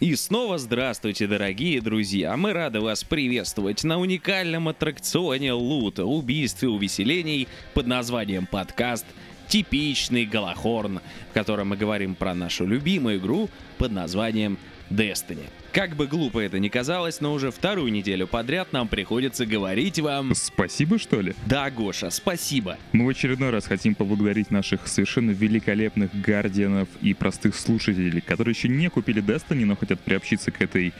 [0.00, 2.36] И снова здравствуйте, дорогие друзья!
[2.36, 9.04] Мы рады вас приветствовать на уникальном аттракционе лута, убийстве увеселений под названием подкаст
[9.48, 11.00] «Типичный Галахорн»,
[11.30, 14.56] в котором мы говорим про нашу любимую игру под названием
[14.88, 15.46] Destiny.
[15.78, 20.34] Как бы глупо это ни казалось, но уже вторую неделю подряд нам приходится говорить вам...
[20.34, 21.34] Спасибо, что ли?
[21.46, 22.76] Да, Гоша, спасибо.
[22.90, 28.68] Мы в очередной раз хотим поблагодарить наших совершенно великолепных гардианов и простых слушателей, которые еще
[28.68, 30.92] не купили Destiny, но хотят приобщиться к этой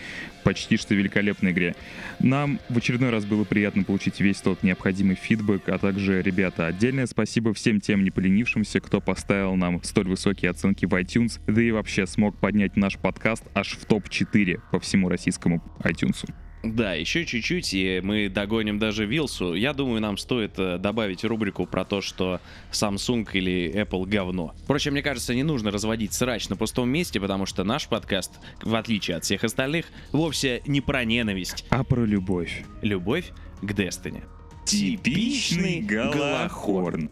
[0.45, 1.75] почти что великолепной игре.
[2.21, 7.07] Нам в очередной раз было приятно получить весь тот необходимый фидбэк, а также, ребята, отдельное
[7.07, 11.71] спасибо всем тем не поленившимся, кто поставил нам столь высокие оценки в iTunes, да и
[11.73, 16.29] вообще смог поднять наш подкаст аж в топ-4 по всему российскому iTunes.
[16.63, 19.55] Да, еще чуть-чуть, и мы догоним даже Вилсу.
[19.55, 22.41] Я думаю, нам стоит э, добавить рубрику про то, что
[22.73, 24.55] Samsung или Apple говно.
[24.65, 28.75] Впрочем, мне кажется, не нужно разводить срач на пустом месте, потому что наш подкаст, в
[28.75, 31.65] отличие от всех остальных, вовсе не про ненависть.
[31.71, 32.65] А про любовь.
[32.83, 33.31] Любовь
[33.63, 34.25] к Destiny.
[34.65, 37.11] Типичный Галахорн.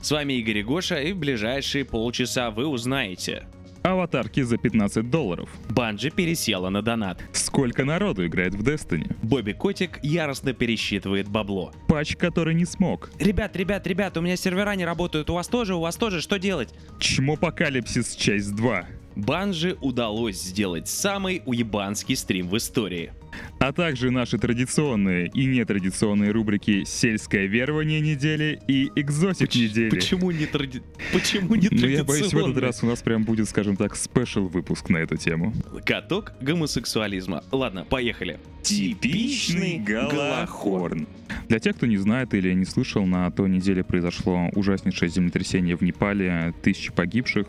[0.00, 3.46] С вами Игорь и Гоша, и в ближайшие полчаса вы узнаете,
[3.82, 5.48] Аватарки за 15 долларов.
[5.70, 7.22] Банджи пересела на донат.
[7.32, 9.16] Сколько народу играет в Destiny?
[9.22, 11.72] Бобби Котик яростно пересчитывает бабло.
[11.88, 13.10] Патч, который не смог.
[13.18, 16.38] Ребят, ребят, ребят, у меня сервера не работают, у вас тоже, у вас тоже, что
[16.38, 16.74] делать?
[16.98, 18.86] Чмопокалипсис часть 2.
[19.16, 23.12] Банжи удалось сделать самый уебанский стрим в истории.
[23.60, 29.90] А также наши традиционные и нетрадиционные рубрики «Сельское верование недели» и «Экзотик недели».
[29.90, 30.80] Почему не, тради...
[31.12, 34.48] Почему не Ну, я боюсь, в этот раз у нас прям будет, скажем так, спешл
[34.48, 35.52] выпуск на эту тему.
[35.84, 37.44] Каток гомосексуализма.
[37.52, 38.40] Ладно, поехали.
[38.62, 41.06] Типичный Галахорн.
[41.48, 45.82] Для тех, кто не знает или не слышал, на той неделе произошло ужаснейшее землетрясение в
[45.82, 47.46] Непале, тысячи погибших,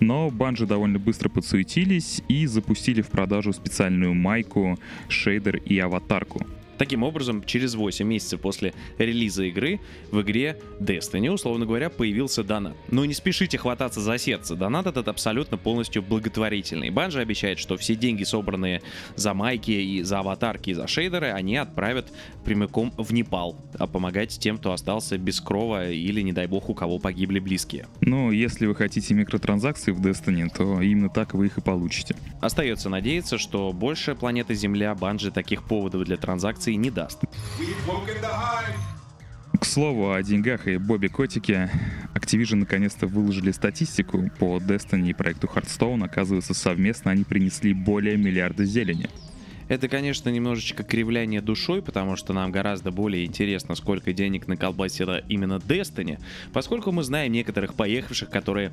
[0.00, 4.78] но банжи довольно быстро подсуетились и запустили в продажу специальную майку,
[5.50, 6.40] шейдер и аватарку.
[6.80, 9.80] Таким образом, через 8 месяцев после релиза игры
[10.10, 12.74] в игре Destiny, условно говоря, появился донат.
[12.88, 16.88] Но не спешите хвататься за сердце, донат этот абсолютно полностью благотворительный.
[16.88, 18.80] Банжи обещает, что все деньги, собранные
[19.14, 22.10] за майки и за аватарки и за шейдеры, они отправят
[22.46, 26.74] прямиком в Непал, а помогать тем, кто остался без крова или, не дай бог, у
[26.74, 27.88] кого погибли близкие.
[28.00, 32.16] Ну, если вы хотите микротранзакции в Destiny, то именно так вы их и получите.
[32.40, 37.20] Остается надеяться, что больше планеты Земля Банжи таких поводов для транзакций не даст.
[39.58, 41.70] К слову о деньгах и Бобби Котике,
[42.14, 46.04] Activision наконец-то выложили статистику по Destiny и проекту Hearthstone.
[46.04, 49.10] Оказывается, совместно они принесли более миллиарда зелени.
[49.70, 55.58] Это, конечно, немножечко кривляние душой, потому что нам гораздо более интересно, сколько денег наколбасила именно
[55.58, 56.18] Destiny,
[56.52, 58.72] поскольку мы знаем некоторых поехавших, которые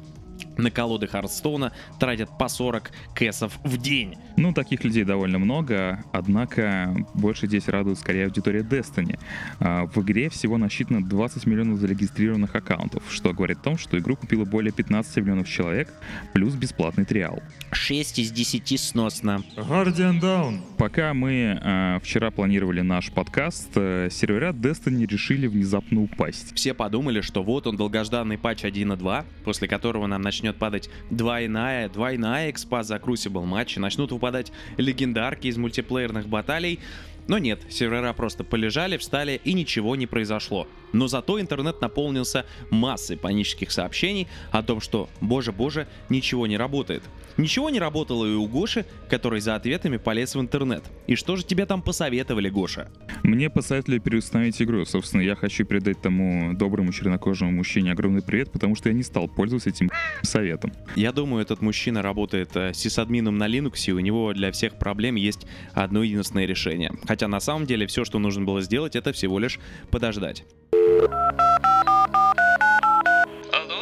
[0.57, 4.15] на колоды Хардстоуна тратят по 40 кэсов в день.
[4.37, 9.19] Ну, таких людей довольно много, однако больше здесь радует скорее аудитория Destiny.
[9.59, 14.15] А, В игре всего насчитано 20 миллионов зарегистрированных аккаунтов, что говорит о том, что игру
[14.15, 15.93] купило более 15 миллионов человек,
[16.33, 17.41] плюс бесплатный триал.
[17.71, 19.43] 6 из 10 сносно.
[19.55, 20.59] Guardian Down.
[20.87, 26.55] Пока мы э, вчера планировали наш подкаст, э, сервера Destiny решили внезапно упасть.
[26.55, 32.51] Все подумали, что вот он долгожданный патч 1.2, после которого нам начнет падать двойная, двойная
[32.51, 36.79] экспа за Crucible матчи, начнут выпадать легендарки из мультиплеерных баталий,
[37.27, 40.67] но нет, сервера просто полежали, встали и ничего не произошло.
[40.93, 47.03] Но зато интернет наполнился массой панических сообщений о том, что, боже-боже, ничего не работает.
[47.37, 50.83] Ничего не работало и у Гоши, который за ответами полез в интернет.
[51.05, 52.89] И что же тебе там посоветовали, Гоша?
[53.23, 54.85] Мне посоветовали переустановить игру.
[54.85, 59.27] Собственно, я хочу передать тому доброму чернокожему мужчине огромный привет, потому что я не стал
[59.27, 59.91] пользоваться этим
[60.23, 60.73] советом.
[60.95, 65.15] Я думаю, этот мужчина работает э, сисадмином на Linux, и у него для всех проблем
[65.15, 66.91] есть одно единственное решение.
[67.07, 69.59] Хотя на самом деле все, что нужно было сделать, это всего лишь
[69.91, 70.43] подождать.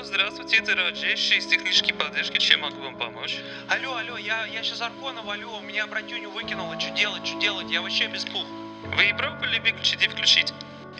[0.05, 2.37] Алло, здравствуйте, это Раджеш из технической поддержки.
[2.37, 3.37] Чем могу вам помочь?
[3.67, 7.71] Алло, алло, я, я сейчас Аркона валю, у меня братюню выкинуло, что делать, что делать,
[7.71, 8.45] я вообще без пух.
[8.83, 10.53] Вы пробовали выключить и включить?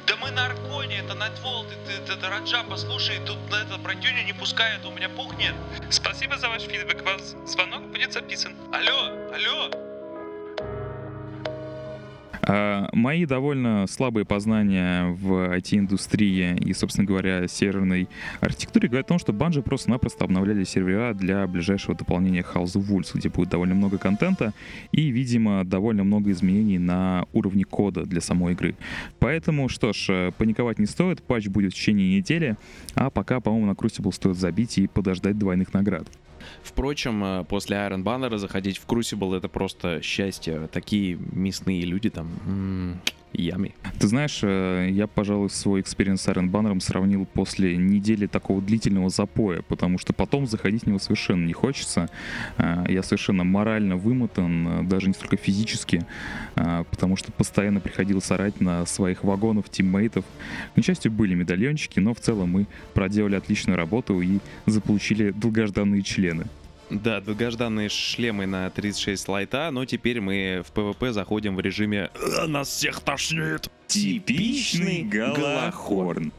[0.08, 4.24] Да мы на Арконе, это Найтвол, ты, ты, ты, ты, Раджа, послушай, тут это братюню
[4.24, 5.54] не пускает, у меня пух нет.
[5.92, 7.04] Спасибо за ваш фидбэк.
[7.04, 8.56] Ваш звонок будет записан.
[8.74, 9.85] Алло, алло.
[12.48, 18.08] А, мои довольно слабые познания в IT-индустрии и, собственно говоря, серверной
[18.40, 23.12] архитектуре говорят о том, что Bungie просто-напросто обновляли сервера для ближайшего дополнения House of Wolves,
[23.16, 24.54] где будет довольно много контента
[24.92, 28.76] и, видимо, довольно много изменений на уровне кода для самой игры.
[29.18, 32.58] Поэтому, что ж, э, паниковать не стоит, патч будет в течение недели,
[32.94, 36.08] а пока, по-моему, на Crucible стоит забить и подождать двойных наград.
[36.64, 40.68] Впрочем, э, после Iron Banner заходить в Crucible это просто счастье.
[40.72, 42.28] Такие мясные люди там.
[42.46, 43.02] м,
[43.36, 43.76] Yummy.
[44.00, 49.10] Ты знаешь, э, я, пожалуй, свой experience с Iron Banner сравнил после недели такого длительного
[49.10, 52.10] запоя, потому что потом заходить в него совершенно не хочется.
[52.58, 56.06] Э, Я совершенно морально вымотан, э, даже не столько физически,
[56.56, 60.24] потому что постоянно приходилось орать на своих вагонов, тиммейтов.
[60.74, 66.46] К несчастью, были медальончики, но в целом мы проделали отличную работу и заполучили долгожданные шлемы.
[66.90, 72.48] Да, долгожданные шлемы на 36 лайта, но теперь мы в ПВП заходим в режиме «А,
[72.48, 76.32] «Нас всех тошнит!» Типичный Галлахорн.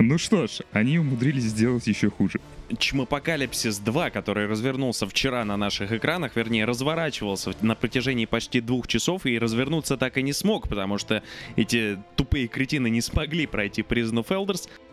[0.00, 2.40] Ну что ж, они умудрились сделать еще хуже.
[2.76, 9.26] Чмопокалипсис 2, который развернулся вчера на наших экранах, вернее, разворачивался на протяжении почти двух часов
[9.26, 11.22] и развернуться так и не смог, потому что
[11.56, 14.87] эти тупые кретины не смогли пройти Elders, а,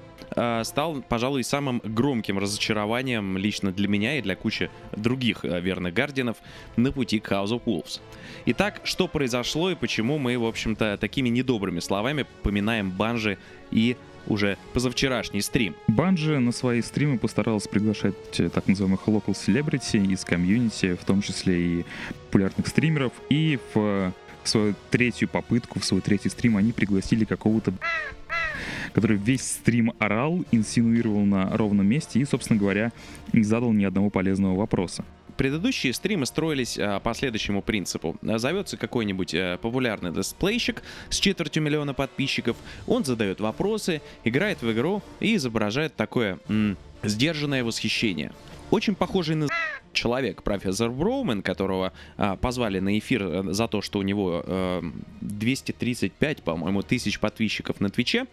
[0.63, 6.37] стал, пожалуй, самым громким разочарованием лично для меня и для кучи других а, верных гардианов
[6.75, 7.99] на пути к House of Wolves.
[8.45, 13.37] Итак, что произошло и почему мы, в общем-то, такими недобрыми словами поминаем Банжи
[13.71, 13.97] и
[14.27, 15.75] уже позавчерашний стрим.
[15.87, 21.21] Банжи на свои стримы постаралась приглашать э, так называемых local celebrity из комьюнити, в том
[21.21, 21.85] числе и
[22.25, 23.13] популярных стримеров.
[23.29, 24.13] И в
[24.43, 27.73] свою третью попытку, в свой третий стрим они пригласили какого-то
[28.93, 32.91] который весь стрим орал, инсинуировал на ровном месте и, собственно говоря,
[33.33, 35.05] не задал ни одного полезного вопроса.
[35.37, 38.15] Предыдущие стримы строились а, по следующему принципу.
[38.21, 42.55] Зовется какой-нибудь а, популярный дисплейщик с четвертью миллиона подписчиков,
[42.87, 48.31] он задает вопросы, играет в игру и изображает такое м, сдержанное восхищение.
[48.71, 49.47] Очень похожий на
[49.93, 54.81] человек, профессор Броумен, которого а, позвали на эфир э, за то, что у него э,
[55.21, 58.25] 235, по-моему, тысяч подписчиков на Твиче,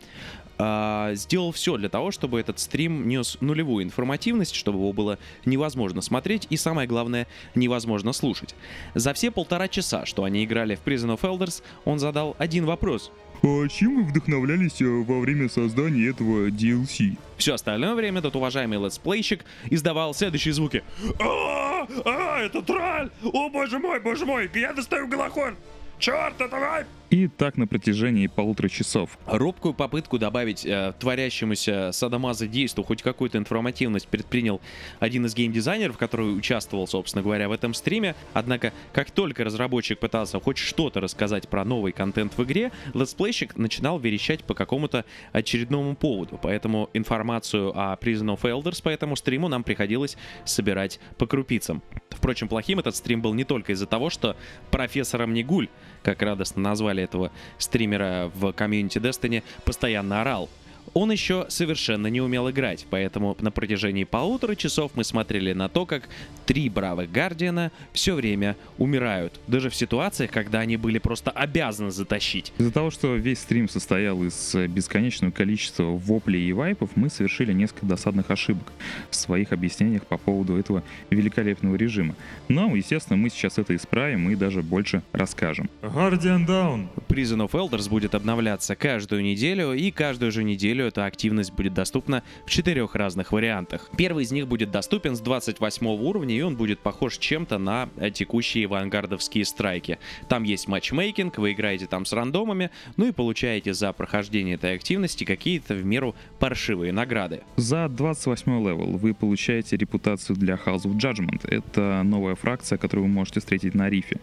[0.58, 6.02] а, сделал все для того, чтобы этот стрим нес нулевую информативность, чтобы его было невозможно
[6.02, 8.55] смотреть и, самое главное, невозможно слушать.
[8.94, 13.11] За все полтора часа, что они играли в Prison of Elders, он задал один вопрос.
[13.43, 17.17] А чем вы вдохновлялись э, во время создания этого DLC?
[17.37, 20.85] Все остальное время этот уважаемый летсплейщик издавал следующие звуки.
[21.19, 23.11] А, а, это тролль!
[23.25, 25.56] О, боже мой, боже мой, я достаю Галлахорн!
[25.99, 26.87] Черт, это wipe!
[27.12, 29.19] И так на протяжении полутора часов.
[29.26, 34.62] Робкую попытку добавить э, творящемуся садомазодейству хоть какую-то информативность предпринял
[34.99, 38.14] один из геймдизайнеров, который участвовал, собственно говоря, в этом стриме.
[38.32, 43.99] Однако, как только разработчик пытался хоть что-то рассказать про новый контент в игре, летсплейщик начинал
[43.99, 46.41] верещать по какому-то очередному поводу.
[46.43, 50.17] Поэтому информацию о Prison of Elders по этому стриму нам приходилось
[50.47, 51.82] собирать по крупицам.
[52.09, 54.35] Впрочем, плохим этот стрим был не только из-за того, что
[54.70, 55.69] профессором Нигуль,
[56.03, 60.49] как радостно назвали этого стримера в комьюнити Destiny, постоянно орал.
[60.94, 65.87] Он еще совершенно не умел играть, поэтому на протяжении полутора часов мы смотрели на то,
[65.87, 66.08] как
[66.44, 72.52] три бравых Гардиана все время умирают, даже в ситуациях, когда они были просто обязаны затащить.
[72.58, 77.52] Из-за того, что весь стрим состоял из э, бесконечного количества воплей и вайпов, мы совершили
[77.52, 78.73] несколько досадных ошибок
[79.11, 82.14] в своих объяснениях по поводу этого великолепного режима.
[82.49, 85.70] Но, естественно, мы сейчас это исправим и даже больше расскажем.
[85.81, 86.88] Guardian Down.
[87.08, 92.23] Prison of Elders будет обновляться каждую неделю, и каждую же неделю эта активность будет доступна
[92.47, 93.91] в четырех разных вариантах.
[93.97, 98.11] Первый из них будет доступен с 28 уровня, и он будет похож чем-то на э,
[98.11, 99.99] текущие вангардовские страйки.
[100.29, 105.25] Там есть матчмейкинг, вы играете там с рандомами, ну и получаете за прохождение этой активности
[105.25, 107.43] какие-то в меру паршивые награды.
[107.57, 111.47] За 28 level вы получаете репутацию для House of Judgment.
[111.49, 114.21] Это новая фракция, которую вы можете встретить на рифе.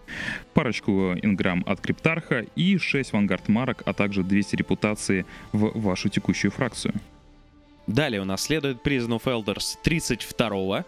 [0.54, 6.39] Парочку энграмм от Криптарха и 6 Vanguard марок, а также 200 репутации в вашу текущую
[6.48, 6.94] фракцию.
[7.88, 10.86] Далее у нас следует Prison of Elders 32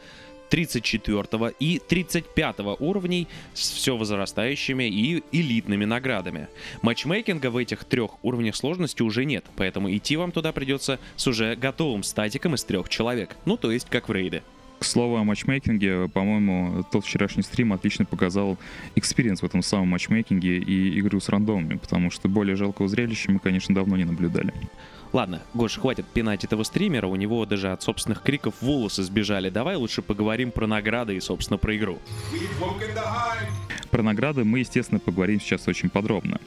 [0.52, 6.50] 34 и 35 уровней с все возрастающими и элитными наградами.
[6.82, 11.56] Матчмейкинга в этих трех уровнях сложности уже нет, поэтому идти вам туда придется с уже
[11.56, 14.44] готовым статиком из трех человек, ну то есть как в рейде.
[14.80, 18.58] К слову о матчмейкинге, по-моему, тот вчерашний стрим отлично показал
[18.96, 23.40] experience в этом самом матчмейкинге и игру с рандомами, потому что более жалкого зрелища мы,
[23.40, 24.54] конечно, давно не наблюдали.
[25.14, 29.50] Ладно, Гош, хватит пинать этого стримера, у него даже от собственных криков волосы сбежали.
[29.50, 32.00] Давай лучше поговорим про награды и, собственно, про игру.
[33.90, 36.40] Про награды мы, естественно, поговорим сейчас очень подробно.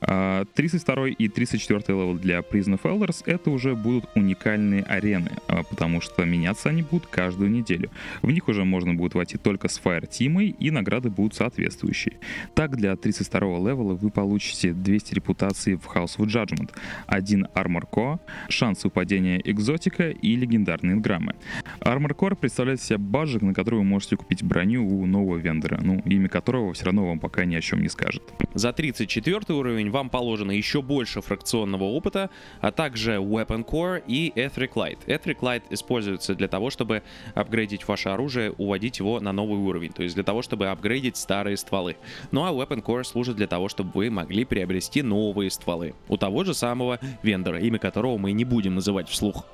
[0.00, 5.62] А, 32 и 34 level для Prison of Elders— это уже будут уникальные арены, а,
[5.62, 7.90] потому что меняться они будут каждую неделю.
[8.22, 12.16] В них уже можно будет войти только с Fire Team, и награды будут соответствующие.
[12.54, 16.70] Так, для 32 level а вы получите 200 репутаций в House of Judgment,
[17.06, 18.07] один Armor Core,
[18.48, 21.34] шанс выпадения экзотика и легендарные инграммы.
[21.80, 26.00] Armor Core представляет себя бейджик, на который вы можете купить броню у нового вендора, ну,
[26.04, 28.22] имя которого все равно вам пока ни о чем не скажет.
[28.54, 34.72] За 34 уровень вам положено еще больше фракционного опыта, а также Weapon Core и Etheric
[34.74, 34.98] Light.
[35.06, 37.02] Etheric Light используется для того, чтобы
[37.34, 41.56] апгрейдить ваше оружие, уводить его на новый уровень, то есть для того, чтобы апгрейдить старые
[41.56, 41.96] стволы.
[42.30, 46.44] Ну а Weapon Core служит для того, чтобы вы могли приобрести новые стволы у того
[46.44, 49.46] же самого вендора, имя которого мы не будем называть вслух.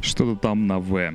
[0.00, 1.14] Что-то там на В.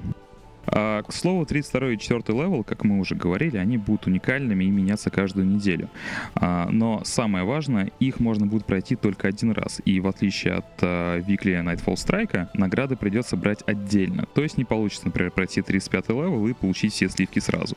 [0.69, 4.69] А, к слову, 32 и 4 level, как мы уже говорили, они будут уникальными и
[4.69, 5.89] меняться каждую неделю.
[6.35, 9.81] А, но самое важное, их можно будет пройти только один раз.
[9.85, 14.25] И в отличие от а, Weekly Nightfall Strike, награды придется брать отдельно.
[14.33, 17.75] То есть не получится, например, пройти 35 level и получить все сливки сразу.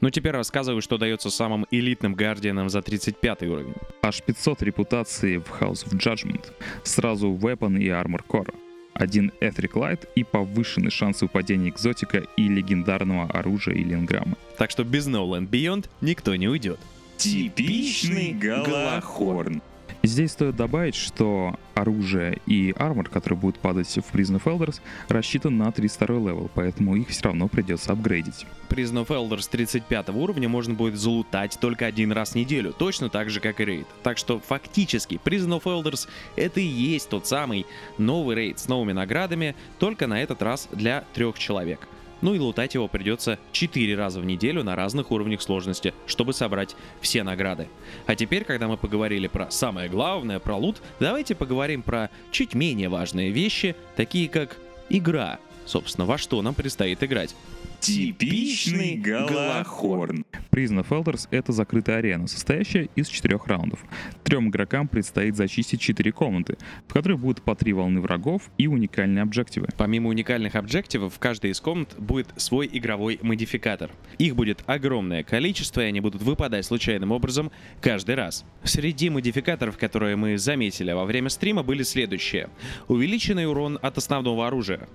[0.00, 3.74] Ну теперь рассказываю, что дается самым элитным guardian ам за 35 уровень.
[4.02, 6.52] Аж 500 репутаций в House of Judgment.
[6.82, 8.54] Сразу Weapon и Armor Core.
[8.92, 14.36] Один Etheric Light и повышенный шанс выпадения экзотика и легендарного оружия или инграмма.
[14.58, 16.78] Так что без No Land Beyond никто не уйдет.
[17.16, 19.62] Типичный Галахорн.
[20.06, 25.56] Здесь стоит добавить, что оружие и armor, который будет падать в Prison of Elders, рассчитан
[25.58, 28.46] на 32 level, поэтому их все равно придется апгрейдить.
[28.68, 33.30] Prison of Elders 35 уровня можно будет залутать только один раз в неделю, точно так
[33.30, 33.86] же, как и рейд.
[34.04, 37.66] Так что фактически Prison of Elders это и есть тот самый
[37.98, 41.80] новый рейд с новыми наградами, только на этот раз для трех человек.
[42.22, 46.74] Ну и лутать его придется 4 раза в неделю на разных уровнях сложности, чтобы собрать
[47.00, 47.68] все награды.
[48.06, 52.88] А теперь, когда мы поговорили про самое главное, про лут, давайте поговорим про чуть менее
[52.88, 54.56] важные вещи, такие как
[54.88, 55.38] игра.
[55.66, 57.34] Собственно, во что нам предстоит играть.
[57.80, 60.24] Типичный Галахорн.
[60.50, 63.84] Prison of Elders— это закрытая арена, состоящая из четырех раундов.
[64.24, 66.56] Трем игрокам предстоит зачистить четыре комнаты,
[66.88, 69.68] в которых будут по три волны врагов и уникальные объективы.
[69.76, 73.90] Помимо уникальных объективов, в каждой из комнат будет свой игровой модификатор.
[74.18, 78.44] Их будет огромное количество, и они будут выпадать случайным образом каждый раз.
[78.64, 82.48] Среди модификаторов, которые мы заметили во время стрима, были следующие.
[82.88, 84.88] Увеличенный урон от основного оружия.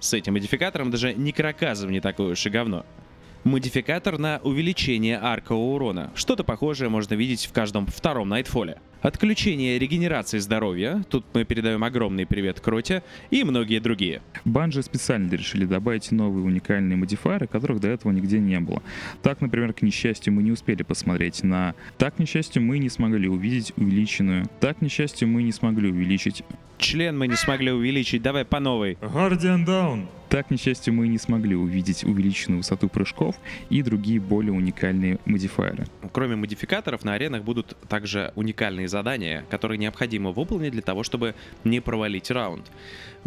[0.00, 2.86] С этим модификатором даже Некроказом не такое уж и говно.
[3.44, 6.10] Модификатор на увеличение аркового урона.
[6.14, 8.78] Что-то похожее можно видеть в каждом втором Найтфоле.
[9.00, 14.22] Отключение регенерации здоровья, тут мы передаем огромный привет Кроте, и многие другие.
[14.44, 18.82] Банжи специально решили добавить новые уникальные модифайеры, которых до этого нигде не было.
[19.22, 21.76] Так, например, к несчастью, мы не успели посмотреть на...
[21.96, 24.46] Так, к несчастью, мы не смогли увидеть увеличенную.
[24.58, 26.42] Так, к несчастью, мы не смогли увеличить...
[26.78, 28.94] Член мы не смогли увеличить, давай по новой.
[29.00, 30.06] Guardian Down.
[30.28, 33.36] Так, несчастью, мы не смогли увидеть увеличенную высоту прыжков
[33.70, 35.86] и другие более уникальные модифайеры.
[36.12, 41.80] Кроме модификаторов, на аренах будут также уникальные задания, которые необходимо выполнить для того, чтобы не
[41.80, 42.70] провалить раунд.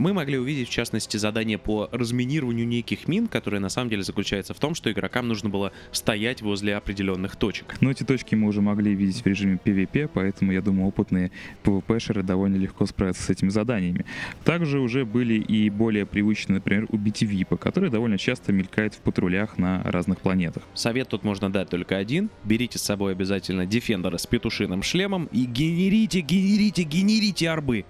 [0.02, 4.56] Мы могли увидеть, в частности, задание по разминированию неких мин, которое на самом деле заключается
[4.56, 7.76] в том, что игрокам нужно было стоять возле определенных точек.
[7.82, 11.30] Но эти точки мы уже могли видеть в режиме PvP, поэтому, я думаю, опытные
[11.64, 14.08] PvP-шеры довольно легко справятся с этими заданиями.
[14.44, 19.60] Также уже были и более привычные, например, убить Випа, который довольно часто мелькает в патрулях
[19.60, 20.64] на разных планетах.
[20.74, 22.32] Совет тут можно дать только один.
[22.44, 27.86] Берите с собой обязательно Дефендера с петушиным шлемом и генерите, генерите, генерите арбы.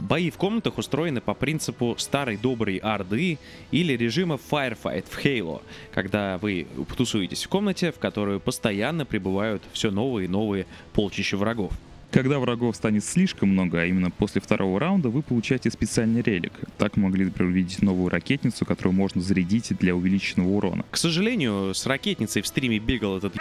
[0.00, 3.38] Бои в комнатах устроены по принципу старой доброй Орды
[3.70, 5.62] или режима Firefight в Halo,
[5.92, 11.72] когда вы тусуетесь в комнате, в которую постоянно прибывают все новые и новые полчища врагов.
[12.12, 16.52] Когда врагов станет слишком много, а именно после второго раунда, вы получаете специальный релик.
[16.76, 20.84] Так могли, например, увидеть новую ракетницу, которую можно зарядить для увеличенного урона.
[20.90, 23.34] К сожалению, с ракетницей в стриме бегал этот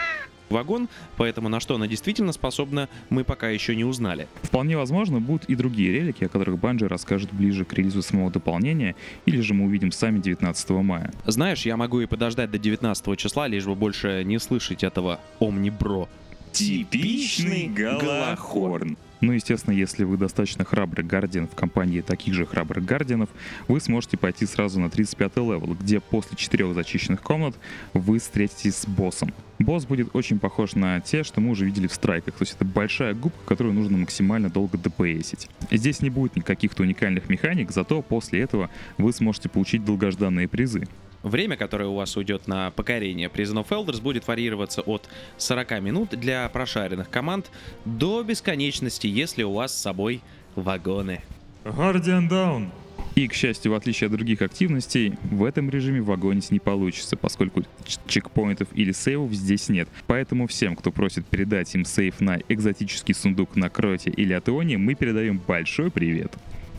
[0.48, 0.88] вагон,
[1.18, 4.30] поэтому на что она действительно способна, мы пока еще не узнали.
[4.42, 8.32] Вполне возможно, будут и другие relic и, о которых Bungie расскажет ближе к релизу самого
[8.32, 11.12] дополнения, или же мы увидим сами 19 мая.
[11.26, 16.08] Знаешь, я могу и подождать до 19 числа, лишь бы больше не слышать этого Omnibro.
[16.52, 18.98] Типичный Галахорн.
[19.22, 23.30] Ну, естественно, если вы достаточно храбрый guardian в компании таких же храбрых guardian ов,
[23.68, 27.56] вы сможете пойти сразу на 35 level, где после четырех зачищенных комнат
[27.94, 29.32] вы встретитесь с боссом.
[29.60, 32.66] Босс будет очень похож на те, что мы уже видели в страйках, то есть это
[32.66, 35.50] большая губка, которую нужно максимально долго ДПСить.
[35.70, 40.88] Здесь не будет никаких-то уникальных механик, зато после этого вы сможете получить долгожданные призы.
[41.24, 46.10] Время, которое у вас уйдет на покорение Prison of Elders, будет варьироваться от 40 минут
[46.12, 47.52] для прошаренных команд
[47.86, 50.22] до бесконечности, если у вас с собой
[50.56, 51.22] вагоны.
[51.64, 52.70] Guardian Down!
[53.16, 57.64] И, к счастью, в отличие от других активностей, в этом режиме вагонить не получится, поскольку
[58.08, 59.90] чекпоинтов или сейвов здесь нет.
[60.08, 64.96] Поэтому всем, кто просит передать им сейв на экзотический сундук на Кроте или Атеоне, мы
[64.96, 66.34] передаем большой привет.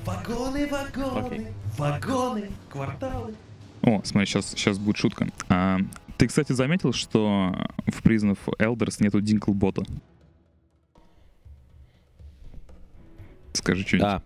[0.07, 1.47] Вагоны, вагоны, Окей.
[1.77, 3.35] вагоны, кварталы.
[3.83, 5.29] О, смотри, сейчас, сейчас будет шутка.
[5.49, 5.79] А,
[6.17, 7.55] ты, кстати, заметил, что
[7.87, 8.01] в
[8.33, 9.83] of Elders нету Динклбота?
[13.53, 14.09] Скажи что-нибудь.
[14.09, 14.23] Да,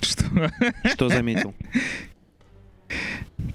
[0.00, 0.50] Что?
[0.84, 1.54] что заметил?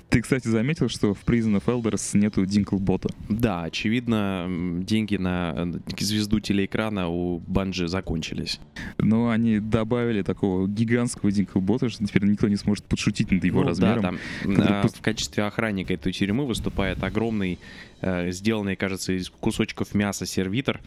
[0.10, 3.10] Ты, кстати, заметил, что в Prison of Elders нету Динклбота?
[3.30, 4.48] Да, очевидно,
[4.82, 8.60] деньги на э, звезду телеэкрана у Банжи закончились.
[8.98, 13.68] Но они добавили такого гигантского Динклбота, что теперь никто не сможет подшутить над его Ну
[13.68, 14.02] размером.
[14.02, 17.60] Да, там который а, в качестве охранника этой тюрьмы выступает огромный,
[18.02, 20.82] э, сделанный, кажется, из кусочков мяса сервитор,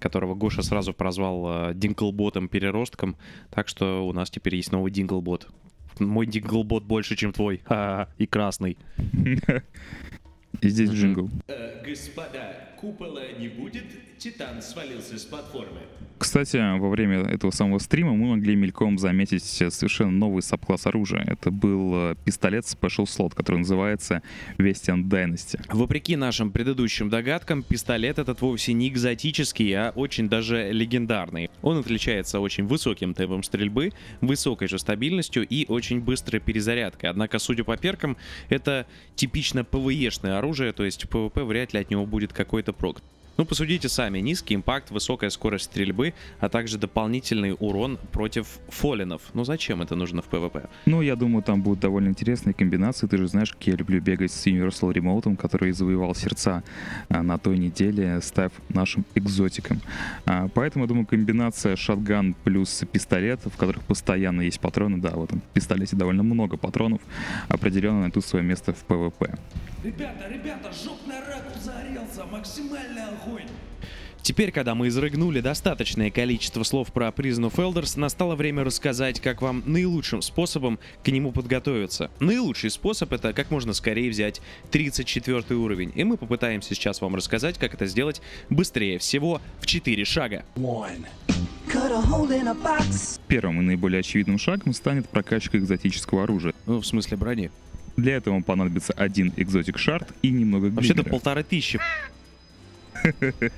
[0.00, 3.16] которого Гоша сразу прозвал э, Динклботом-переростком.
[3.50, 5.48] Так что у нас теперь есть новый Динклбот.
[5.98, 7.60] Мой Динклбот больше, чем твой.
[7.64, 8.76] Ха-ха, И красный.
[10.62, 11.28] И здесь джингл.
[11.48, 13.84] Э, господа, купола не будет?
[14.18, 15.80] Титан свалился с платформы.
[16.18, 21.22] Кстати, во время этого самого стрима мы могли мельком заметить совершенно новый сабкласс оружия.
[21.26, 24.22] Это был э, пистолет Special Slot, который называется
[24.56, 25.60] Vestian Dynasty.
[25.68, 31.50] Вопреки нашим предыдущим догадкам, пистолет этот вовсе не экзотический, а очень даже легендарный.
[31.60, 33.92] Он отличается очень высоким темпом стрельбы,
[34.22, 37.10] высокой же стабильностью и очень быстрой перезарядкой.
[37.10, 38.16] Однако, судя по перкам,
[38.48, 43.02] это типично ПВЕшное оружие, то есть в ПВП вряд ли от него будет какой-то прок.
[43.36, 49.20] Ну, посудите сами, низкий impact, высокая скорость стрельбы, а также дополнительный урон против Fallen ов.
[49.34, 50.70] Ну зачем это нужно в ПВП?
[50.86, 53.06] Ну, я думаю, там будут довольно интересные комбинации.
[53.06, 56.62] Ты же знаешь, как я люблю бегать с Universal Remote, который завоевал сердца
[57.10, 59.82] а, на той неделе, став нашим экзотиком.
[60.24, 65.24] А, Поэтому, я думаю, комбинация shotgun плюс пистолет, в которых постоянно есть патроны, да, в
[65.24, 67.02] этом пистолете довольно много патронов,
[67.48, 69.34] определенно найдут свое место в ПВП.
[69.84, 73.02] Ребята, ребята, жопный раку загорелся, максимальный
[74.26, 79.40] Теперь, когда мы изрыгнули достаточное количество слов про Prison of Elders, настало время рассказать, как
[79.40, 82.10] вам наилучшим способом к нему подготовиться.
[82.18, 84.42] Наилучший способ— это как можно скорее взять
[84.72, 90.04] 34 уровень, и мы попытаемся сейчас вам рассказать, как это сделать быстрее всего в 4
[90.04, 90.44] шага.
[93.28, 96.52] Первым и наиболее очевидным шагом станет прокачка экзотического оружия.
[96.66, 97.52] Ну, в смысле брони.
[97.96, 101.10] Для этого вам понадобится один exotic shard и немного Вообще-то glimmer а.
[101.12, 101.78] полторы тысячи.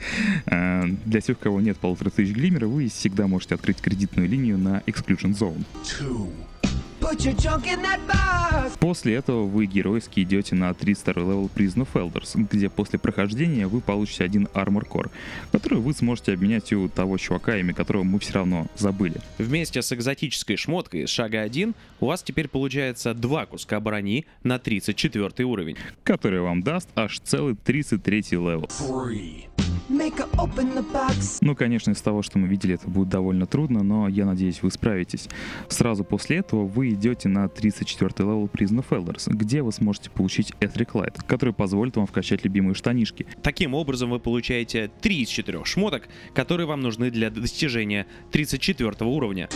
[0.46, 4.58] А, Для тех, кого нет полутора тысяч glimmer а, вы всегда можете открыть кредитную линию
[4.58, 5.64] на Exclusion Zone.
[5.74, 6.67] Put
[8.80, 13.80] После этого вы геройски идете на 32 level Prison of Elders, где после прохождения вы
[13.80, 15.10] получите один Armor Core,
[15.50, 19.20] который вы сможете обменять у того чувака, имя которого мы все равно забыли.
[19.38, 24.58] Вместе с экзотической шмоткой из шага 1 у вас теперь получается два куска брони на
[24.58, 25.76] 34 уровень.
[26.04, 28.68] который вам даст аж целый 33 level.
[28.78, 29.77] Make
[31.40, 34.70] Ну, конечно, из того, что мы видели, это будет довольно трудно, но я надеюсь, вы
[34.70, 35.28] справитесь.
[35.68, 40.52] Сразу после этого вы идете на 34 level Prison of Elders, где вы сможете получить
[40.60, 43.26] Etheric Light, который позволит вам вкачать любимые штанишки.
[43.42, 49.48] Таким образом, вы получаете 3 из 4 шмоток, которые вам нужны для достижения 34 уровня.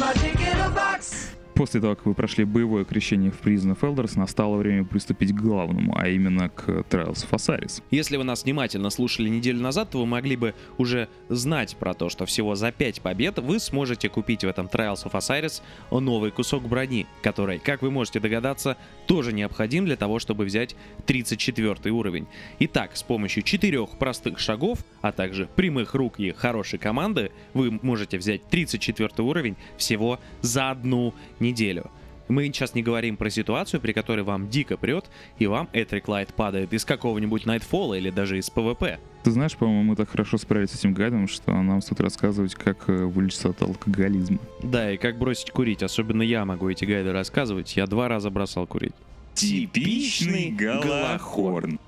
[1.55, 5.41] После того, как вы прошли боевое крещение в Prison of Elders, настало время приступить к
[5.41, 7.83] главному, а именно к Trials of Osiris.
[7.91, 12.09] Если вы нас внимательно слушали неделю назад, то вы могли бы уже знать про то,
[12.09, 16.67] что всего за 5 побед вы сможете купить в этом Trials of Osiris новый кусок
[16.69, 20.75] брони, который, как вы можете догадаться, тоже необходим для того, чтобы взять
[21.07, 22.27] 34 уровень.
[22.61, 28.19] Итак, с помощью четырех простых шагов, а также прямых рук и хорошей команды, вы можете
[28.19, 31.91] взять 34 уровень всего за одну неделю.
[32.29, 36.33] Мы сейчас не говорим про ситуацию, при которой вам дико прет, и вам Etheric Light
[36.33, 38.99] падает из какого-нибудь Nightfall а или даже из ПВП.
[39.23, 42.89] Ты знаешь, по-моему, мы так хорошо справились с этим гайдом, что нам стоит рассказывать, как
[42.89, 44.39] э, вылечиться от алкоголизма.
[44.63, 48.67] Да, и как бросить курить, особенно я могу эти гайды рассказывать, я два раза бросал
[48.67, 48.95] курить.
[49.35, 51.79] Типичный голохорн.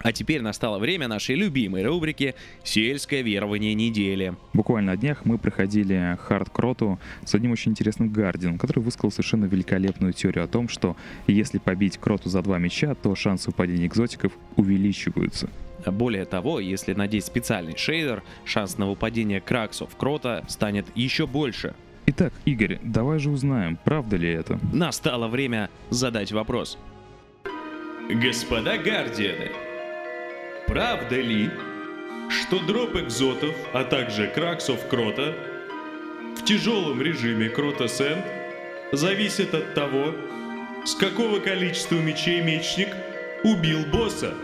[0.00, 4.34] А теперь настало время нашей любимой рубрики «Сельское верование недели».
[4.52, 9.46] Буквально на днях мы проходили Хард Кроту с одним очень интересным Гардином, который высказал совершенно
[9.46, 14.32] великолепную теорию о том, что если побить Кроту за два мяча, то шансы выпадения экзотиков
[14.56, 15.48] увеличиваются.
[15.86, 21.74] Более того, если надеть специальный шейдер, шанс на выпадение краксов Крота станет еще больше.
[22.06, 24.58] Итак, Игорь, давай же узнаем, правда ли это?
[24.72, 26.78] Настало время задать вопрос.
[28.10, 29.50] Господа Гардианы,
[30.68, 31.50] правда ли,
[32.28, 35.34] что дроп экзотов, а также краксов крота
[36.36, 38.24] в тяжелом режиме крота сент
[38.92, 40.14] зависит от того,
[40.84, 42.94] с какого количества мечей мечник
[43.42, 44.34] убил босса?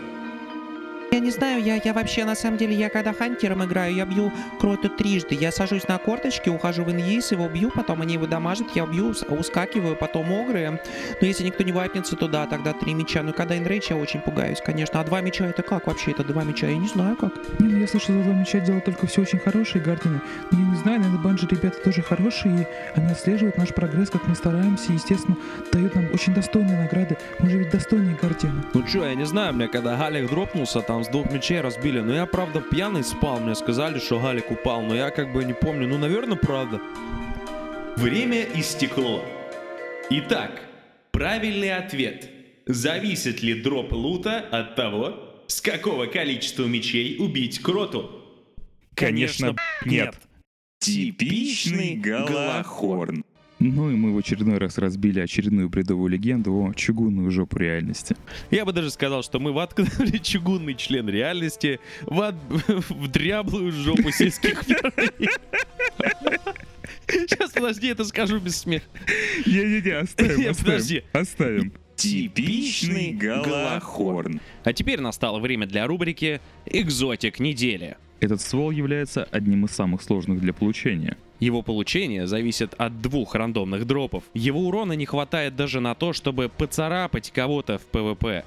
[1.15, 4.33] Я не знаю, я, я вообще, на самом деле, я когда хантером играю, я бью
[4.59, 5.33] кроту трижды.
[5.33, 9.15] Я сажусь на корточки, ухожу в инвиз, его бью, потом они его дамажат, я бью,
[9.29, 10.77] ускакиваю, потом огры.
[11.21, 13.23] Но если никто не вайпнется, то да, тогда три меча.
[13.23, 14.99] Но когда инрейдж, я очень пугаюсь, конечно.
[14.99, 16.11] А два меча это как вообще?
[16.11, 16.67] Это два меча?
[16.67, 17.31] Я не знаю как.
[17.61, 20.19] Не, ну я слышал, за два мяча делают только все очень хорошие Гардины.
[20.51, 24.27] Но я не знаю, наверное, банжи ребята тоже хорошие, и они отслеживают наш прогресс, как
[24.27, 25.37] мы стараемся, и, естественно,
[25.71, 27.17] дают нам очень достойные награды.
[27.39, 28.65] Мы же ведь достойные Гардины.
[28.73, 31.99] Ну чё, я не знаю, мне когда Галик дропнулся, там с двух мечей разбили.
[31.99, 33.39] Но я, правда, пьяный спал.
[33.39, 35.87] Мне сказали, что Галик упал, но я как бы не помню.
[35.87, 36.81] Ну, наверное, правда.
[37.95, 39.23] Время истекло.
[40.09, 40.61] Итак,
[41.11, 42.29] правильный ответ.
[42.65, 48.09] Зависит ли дроп лута от того, с какого количества мечей убить кроту?
[48.95, 50.15] Конечно, нет.
[50.79, 53.23] Типичный Галахорн.
[53.59, 58.15] Ну и мы в очередной раз разбили очередную бредовую легенду о чугунную жопу реальности.
[58.51, 62.35] Я бы даже сказал, что мы воткнули чугунный член реальности в, от-
[62.89, 64.61] в дряблую жопу сельских.
[67.07, 68.85] Сейчас, подожди, это скажу без смеха.
[69.45, 71.03] Не-не-не, оставим, Нет, подожди.
[71.13, 71.21] оставим.
[71.67, 71.73] Оставим.
[71.95, 74.41] Типичный Галлахорн.
[74.65, 77.95] А теперь настало время для рубрики «Exotic недели».
[78.19, 81.15] Этот ствол является одним из самых сложных для получения.
[81.39, 84.23] Его получение зависит от двух рандомных дропов.
[84.33, 88.45] Его урона не хватает даже на то, чтобы поцарапать кого-то в PvP.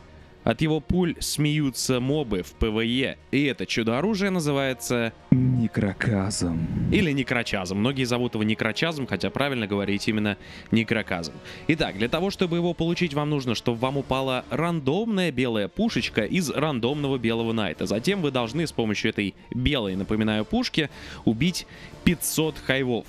[0.48, 3.18] От его пуль смеются мобы в PvE.
[3.32, 6.66] И это чудо-оружие называется Микроказом.
[6.90, 7.76] или некрочазм.
[7.76, 10.38] Многие зовут его некрочазм, хотя правильно говорить именно
[10.70, 11.34] некроказм.
[11.66, 16.48] Итак, для того, чтобы его получить, вам нужно, чтобы вам упала рандомная белая пушечка из
[16.48, 17.84] рандомного белого найта.
[17.84, 20.88] Затем вы должны с помощью этой белой, напоминаю, пушки
[21.26, 21.66] убить
[22.04, 23.04] 500 хайвов.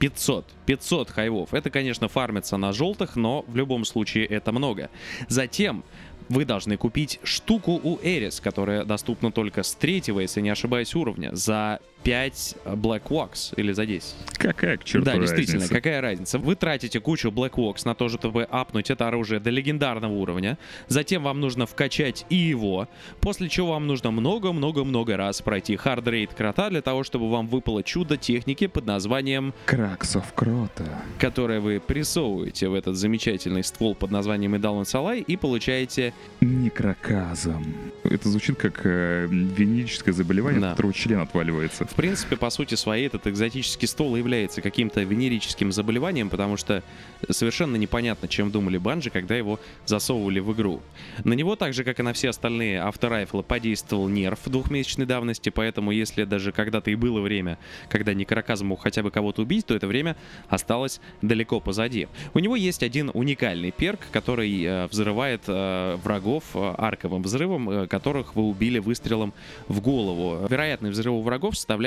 [0.00, 0.46] 500.
[0.64, 1.52] 500 хайвов.
[1.52, 4.88] Это, конечно, фармится на желтых, но в любом случае это много.
[5.28, 5.84] Затем
[6.30, 11.34] вы должны купить штуку у Эрис, которая доступна только с третьего, если не ошибаюсь, уровня,
[11.34, 14.14] за 5 Black Wax или за 10.
[14.34, 15.74] Какая к черту да, действительно, разница?
[15.74, 16.38] какая разница?
[16.38, 20.58] Вы тратите кучу Black Wax на то, чтобы апнуть это оружие до легендарного уровня.
[20.88, 22.88] Затем вам нужно вкачать и его.
[23.20, 28.16] После чего вам нужно много-много-много раз пройти хардрейд крота для того, чтобы вам выпало чудо
[28.16, 30.84] техники под названием Краксов Крота.
[31.18, 36.12] которое вы прессовываете в этот замечательный ствол под названием Идалон Салай и получаете...
[36.40, 37.64] Микроказом.
[38.04, 40.68] Это звучит как э, венерическое заболевание, Да.
[40.70, 41.86] от которого член отваливается.
[41.90, 46.84] В принципе, по сути своей, этот экзотический стол является каким-то венерическим заболеванием, потому что
[47.28, 50.82] совершенно непонятно, чем думали банжи, когда его засовывали в игру.
[51.24, 55.90] На него, так же, как и на все остальные авторайфлы, подействовал нерв двухмесячной давности, поэтому
[55.90, 59.88] если даже когда-то и было время, когда некроказм мог хотя бы кого-то убить, то это
[59.88, 60.16] время
[60.48, 62.06] осталось далеко позади.
[62.34, 67.86] У него есть один уникальный перк, который э, взрывает э, врагов э, арковым взрывом, э,
[67.88, 69.34] которых вы убили выстрелом
[69.66, 70.46] в голову.
[70.48, 71.79] Вероятность взрыва врагов составляет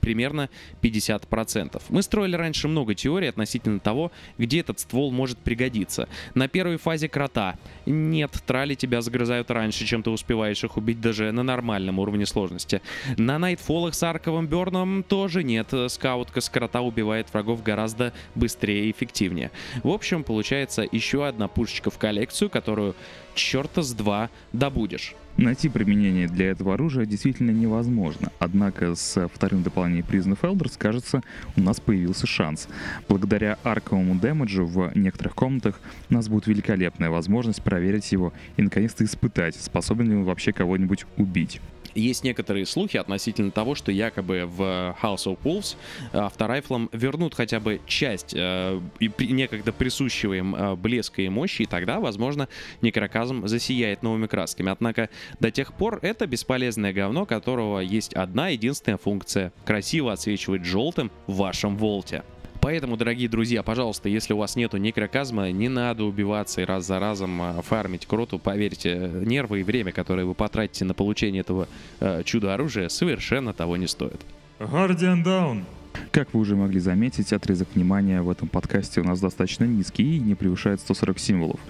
[0.00, 0.48] примерно
[0.82, 1.82] 50%.
[1.88, 6.08] Мы строили раньше много теорий относительно того, где этот ствол может пригодиться.
[6.34, 11.32] На первой фазе крота нет, трали тебя загрызают раньше, чем ты успеваешь их убить даже
[11.32, 12.82] на нормальном уровне сложности.
[13.16, 15.72] На найтфолах с арковым берном тоже нет.
[15.88, 19.50] Скаутка с крота убивает врагов гораздо быстрее и эффективнее.
[19.82, 22.94] В общем, получается еще одна пушечка в коллекцию, которую
[23.34, 25.14] черта с два добудешь.
[25.36, 28.32] Найти применение для этого оружия действительно невозможно.
[28.38, 31.22] Однако с вторым дополнением Prison of Elders, кажется,
[31.56, 32.68] у нас появился шанс.
[33.06, 39.04] Благодаря арковому дэмэджу в некоторых комнатах у нас будет великолепная возможность проверить его и наконец-то
[39.04, 41.60] испытать, способен ли он вообще кого-нибудь убить.
[41.96, 44.60] Есть некоторые слухи относительно того, что якобы в
[45.02, 45.76] House of Wolves
[46.12, 51.66] э, авторайфлам вернут хотя бы часть э, некогда присущего им э, блеска и мощи, и
[51.66, 52.48] тогда, возможно,
[52.82, 54.70] некроказм засияет новыми красками.
[54.70, 55.08] Однако
[55.40, 61.36] до тех пор это бесполезное говно, которого есть одна единственная функция— красиво отсвечивать желтым в
[61.36, 62.24] вашем волте.
[62.66, 66.98] Поэтому, дорогие друзья, пожалуйста, если у вас нету некроказма, не надо убиваться и раз за
[66.98, 68.40] разом а, фармить кроту.
[68.40, 71.68] Поверьте, нервы и время, которое вы потратите на получение этого
[72.00, 74.20] э, чудо-оружия, совершенно того не стоит.
[74.58, 75.62] Guardian Down!
[76.10, 80.18] Как вы уже могли заметить, отрезок внимания в этом подкасте у нас достаточно низкий и
[80.18, 81.60] не превышает 140 символов.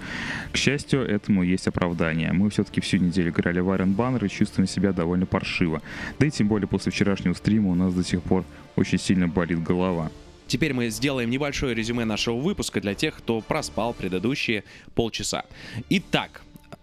[0.51, 2.33] К счастью, этому есть оправдание.
[2.33, 5.83] Мы все-таки всю неделю играли в Iron Banner и чувствуем себя довольно паршиво.
[6.17, 9.61] Да и тем более после вчерашнего стрима у нас до сих пор очень сильно болит
[9.61, 10.09] голова.
[10.47, 14.63] Теперь мы сделаем небольшое резюме нашего выпуска для тех, кто проспал предыдущие
[14.95, 15.43] полчаса.
[15.89, 16.41] Итак,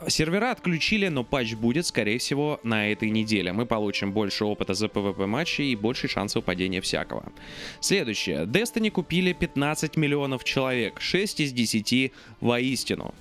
[0.09, 3.53] Сервера отключили, но патч будет, скорее всего, на этой неделе.
[3.53, 7.33] Мы получим больше опыта за PvP матчей и больше шансов падения всякого.
[7.81, 8.45] Следующее.
[8.45, 13.15] Destiny купили 15 миллионов человек, 6 из 10 воистину.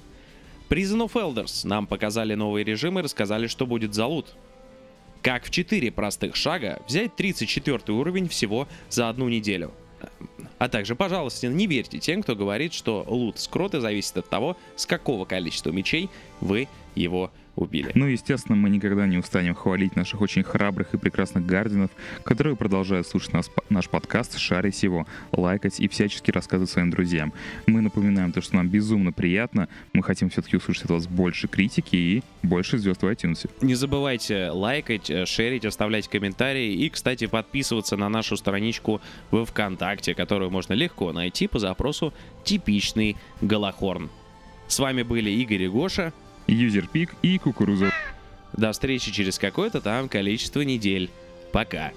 [0.69, 4.35] Prison of Elders нам показали новый режим и рассказали, что будет за лут.
[5.21, 9.73] Как в 4 простых шага взять 34 уровень всего за одну неделю.
[10.57, 14.85] А также, пожалуйста, не верьте тем, кто говорит, что лут скроты зависит от того, с
[14.85, 17.91] какого количества мечей вы его убили.
[17.93, 21.91] Ну, естественно, мы никогда не устанем хвалить наших очень храбрых и прекрасных гардинов,
[22.23, 27.33] которые продолжают слушать нас, наш подкаст, шарить его, лайкать и всячески рассказывать своим друзьям.
[27.67, 31.95] Мы напоминаем то, что нам безумно приятно, мы хотим все-таки услышать от вас больше критики
[31.95, 33.49] и больше звезд в iTunes.
[33.61, 40.15] Не забывайте лайкать, э, шерить, оставлять комментарии и, кстати, подписываться на нашу страничку в ВКонтакте,
[40.15, 42.13] которую можно легко найти по запросу
[42.43, 44.09] «Типичный Голохорн».
[44.67, 46.13] С вами были Игорь и Гоша.
[46.47, 47.91] Юзерпик и Кукуруза.
[48.53, 51.09] До встречи через какое-то там количество недель.
[51.51, 51.91] Пока.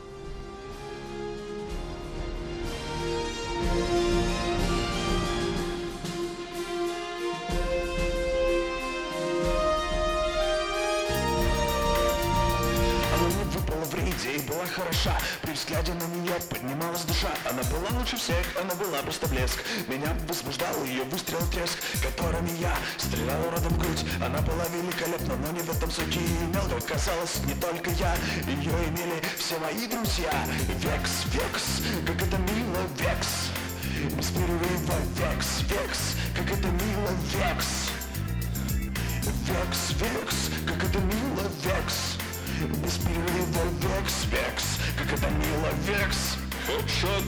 [14.76, 15.18] Хороша
[15.56, 17.32] взгляде на нее поднималась душа.
[17.48, 19.58] Она была лучше всех, она была просто блеск.
[19.88, 24.04] Меня возбуждал ее выстрел треск Которыми я стрелял уродом в грудь.
[24.20, 28.14] Она была великолепна, но не в этом суть и имел Как казалось, не только я
[28.46, 30.32] Ее имели все мои друзья.
[30.80, 33.50] Векс, векс, как это мило, векс.
[34.16, 36.00] Без перерыва, векс, векс,
[36.36, 37.90] как это мило, векс.
[39.46, 42.18] Векс, векс, как это мило, векс.
[42.82, 44.75] Без перерыва, векс, векс,
[45.08, 46.36] как это мило, векс.
[46.66, 47.24] Хедшот,